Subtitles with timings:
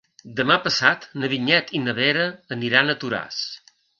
[0.37, 2.25] Demà passat na Vinyet i na Vera
[2.57, 3.45] aniran a Toràs.